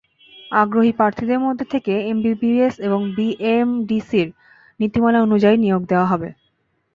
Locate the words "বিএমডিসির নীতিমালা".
3.15-5.19